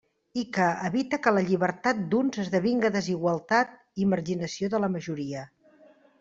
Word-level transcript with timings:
I 0.43 0.43
que 0.53 0.69
evite 0.87 1.19
que 1.27 1.33
la 1.37 1.43
llibertat 1.49 1.99
d'uns 2.13 2.39
esdevinga 2.45 2.91
desigualtat 2.97 3.77
i 4.05 4.09
marginació 4.15 4.73
de 4.77 4.83
la 4.87 4.93
majoria. 4.97 5.47